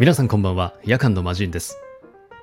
[0.00, 0.74] 皆さんこんばんは。
[0.82, 1.78] 夜間の魔人です。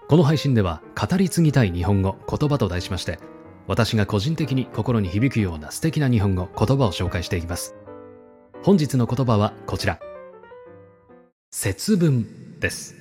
[0.08, 3.20] この配信では語り継ぎたい日本語言葉と題しまして
[3.68, 7.76] 私が個人的に心に響くような素敵な日本語言葉を紹介していきます。
[8.64, 10.00] 本日の言葉はこちら。
[11.52, 12.96] 節分です。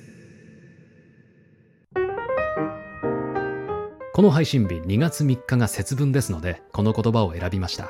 [4.13, 7.87] この配信日2月3日が節分ですのでこの言葉を選びました。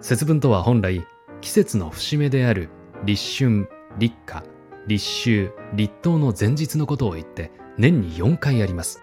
[0.00, 1.06] 節分とは本来
[1.42, 2.70] 季節の節目である
[3.04, 4.51] 立春立夏
[4.86, 9.02] 立秋立冬の前日のことを言って年に4回あります。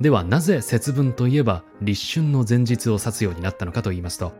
[0.00, 4.32] ではなぜ節分といえば立春の前日を指すようになったのかと言いますと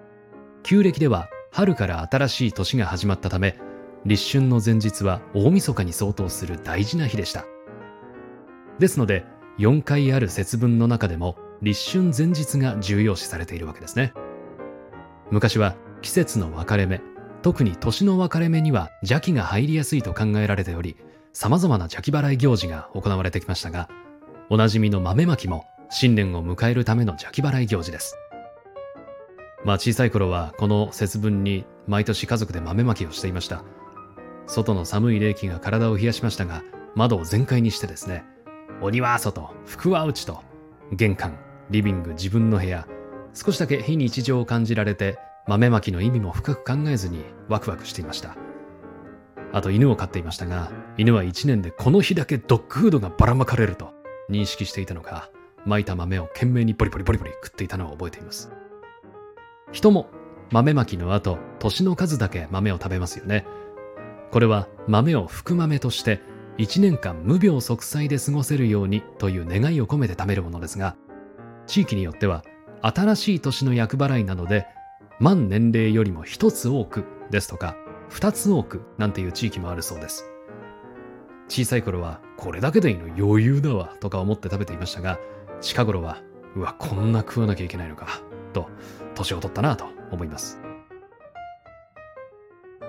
[0.62, 3.58] 旧暦では春から新しい年が始まったため
[4.06, 7.44] 立春の前日は大晦日に相当する大事な日でした。
[8.78, 9.26] ですので
[9.58, 14.14] 4回ある節分の中でも立春前日が重要視されているわけですね。
[15.30, 17.02] 昔は季節の分かれ目
[17.42, 20.96] 特に年の分かれ目には邪気が入りやすいと考えられており
[21.32, 23.88] 様々な邪気払い行事が行われてきましたが
[24.48, 28.16] おなじみの豆まきも新年を迎えるための邪気払い行事です。
[29.64, 33.64] まあ小さい頃はこの節分に毎年家族で豆まきをしていました。
[34.50, 36.62] 外の寒い冷気が体を冷やしましたが
[36.96, 38.24] 窓を全開にしてですね
[38.82, 40.42] 鬼は外福は内と
[40.92, 41.38] 玄関
[41.70, 42.86] リビング自分の部屋
[43.32, 45.18] 少しだけ非日常を感じられて
[45.50, 48.36] 豆まきの意味も深く考えずにワクワクしていました。
[49.52, 53.92] あと犬を飼っていましたが犬は1年でこの日だけドッグフードがばらまかれると
[54.30, 55.28] 認識していたのか
[55.66, 58.52] 巻いた豆を懸命にポリポリポリポリ食っていたのを覚えています。
[59.72, 60.06] 人も
[60.52, 63.44] 豆まきの後年の数だけ豆を食べますよね。
[64.30, 66.20] これは豆を福豆として
[66.58, 70.94] 1年間無病息災で過ごせるようにという願いを込めて食べるものですが
[71.66, 72.44] 地域によっては
[72.82, 74.68] 新しい年の厄払いなので
[75.20, 77.76] 満年齢よりも1つ多くですとか
[78.10, 80.24] 2つ多くなんていう地域もあるそうです。
[81.46, 85.18] 小さい頃はこれだけでいいの余裕だわとか思って食べていましたが
[85.60, 86.22] 近頃は
[86.56, 88.22] うわこんな食わなきゃいけないのか
[88.54, 88.68] と
[89.14, 90.58] 年を取ったなと思います。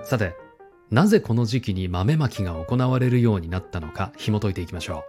[0.02, 0.34] さて
[0.90, 5.04] なぜこの時期に豆まきが行われるようになったのか紐解いていきましょ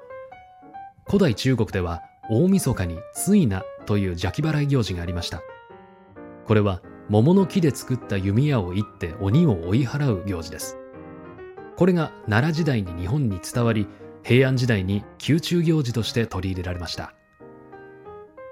[1.07, 1.07] う。
[1.07, 5.41] 古代中国では大晦日に追なという邪気払い行事がありました。
[6.45, 10.77] これは桃の木で作った弓矢を射って鬼を追い払う行事です。
[11.75, 13.87] これが奈良時代に日本に伝わり
[14.23, 17.13] 平安時代に宮中行事として取り入れられました。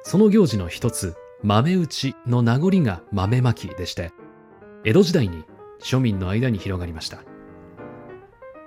[0.03, 4.11] その行事の一つ豆打ちの名残が豆まきでして
[4.83, 5.43] 江戸時代に
[5.81, 7.23] 庶民の間に広がりました。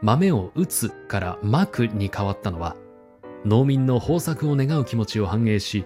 [0.03, 2.77] 豆を打つからまくに変わったのは
[3.45, 5.85] 農民の豊作を願う気持ちを反映し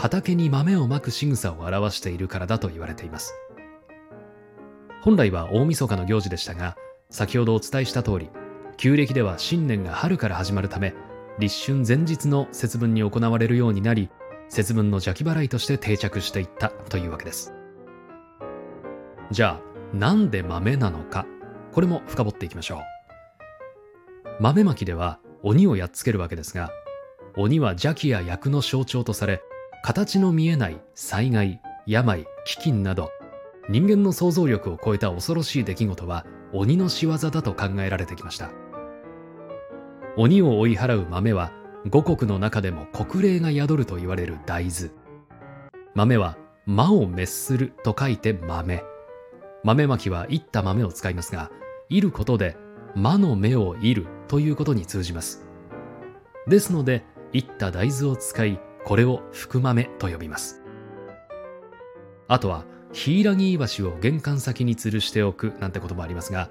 [0.00, 3.34] 畑に豆をまく仕草を表しているからだと言われています。
[5.02, 6.74] 本来は大晦日の行事でしたが
[7.10, 8.30] 先ほどお伝えした通り
[8.78, 10.94] 旧暦では新年が春から始まるため
[11.38, 14.08] 立春前日の節分に行われるようになり
[14.48, 17.52] 節分の邪気払いとして定着していったというわけです。
[19.30, 21.26] じゃあなんで豆なのか
[21.72, 22.80] これも深掘っていきましょう。
[24.40, 26.70] 豆まきでは鬼をやっつけるわけですが
[27.36, 29.42] 鬼は邪気や役の象徴とされ
[29.82, 32.26] 形の見えない災害病飢
[32.60, 33.10] 饉など
[33.68, 38.50] 人間の想像力を超えた恐ろしい出来事は鬼の仕業だと考えられてきました。
[40.16, 41.52] 鬼を追い払う豆は
[41.88, 44.90] 五穀の中でも国霊が宿ると言われる大豆。
[45.94, 46.36] 豆は
[46.66, 48.84] 魔を滅すると書いて豆。
[49.62, 51.50] 豆まきは煎った豆を使いますが
[51.88, 52.56] 煎ることで
[52.94, 55.46] 魔の目を煎るということに通じます。
[56.48, 60.62] ですので煎った大豆を使いこれを福豆と呼びます。
[62.28, 66.48] あとはヒイラギイワシを玄関先に吊るしておくなんてこともありますが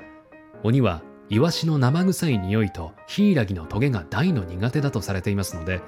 [0.64, 5.82] 鬼はイワシの生臭い匂いとヒイラギのトゲが大の苦手だとされていますので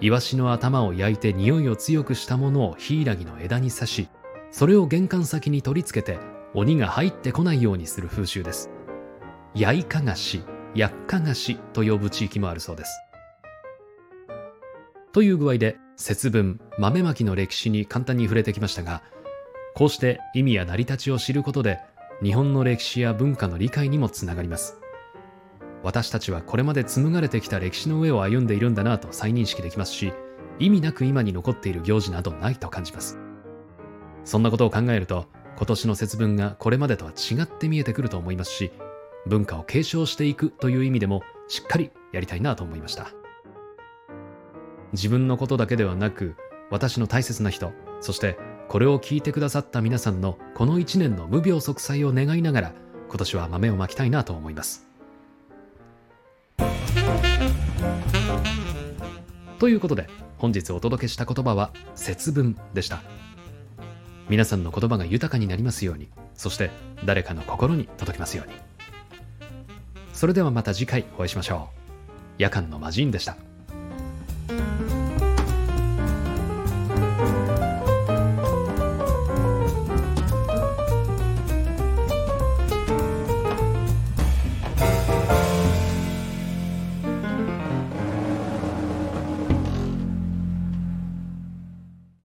[0.00, 4.08] イワシの頭を焼いて匂いを強くしたものをヒイラギの枝に刺し
[4.50, 6.18] それを玄関先に取り付けて
[6.52, 8.70] 鬼が入ってこないようにする風習です。
[9.54, 10.42] 焼いかがし
[10.74, 12.90] 焼っかがしと呼ぶ地域もあるそうです。
[15.12, 19.02] という具合で節分豆まきの歴史に簡単に触れてきましたが
[19.74, 21.80] こうして意味や成り立ちを知ることで
[22.22, 24.78] 日本の歴史や文化の理解にもつながります。
[25.82, 30.12] 私たちはこれまで紡がれてきた歴史の上を歩んでいるんだなと再認識できますし
[30.58, 33.18] 意味なく今に残っている行事などないと感じます。
[34.24, 38.70] そんなことを考えると今年の節分がこれまでとは違って見えてくると思いますし
[39.26, 43.19] 文化を継承していくという意味でもしっかりやりたいなと思いました。
[44.92, 46.36] 自分のことだけではなく
[46.70, 48.38] 私の大切な人そして
[48.68, 52.72] これを聞いてくださった皆さんのこの1年の無病息災を願いながら
[53.08, 54.86] 今年は豆をまきたいなと思います。
[59.58, 60.08] ということで
[60.38, 63.02] 本日お届けした言葉は節分でした。
[64.28, 66.70] 皆さんの言葉が豊かになりますようにそして
[67.04, 68.54] 誰かの心に届きますように。
[70.12, 71.80] それではまた次回お会いしましょう。
[72.38, 73.36] 夜間の魔人でした。